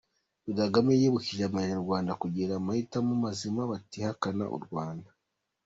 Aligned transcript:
Perezida 0.43 0.63
Kagame 0.65 0.91
yibukije 0.99 1.43
Abanyarwanda 1.45 2.11
kugira 2.21 2.51
amahitamo 2.55 3.11
mazima 3.23 3.61
batihakana 3.71 4.45
u 4.57 4.59
Rwanda. 4.65 5.09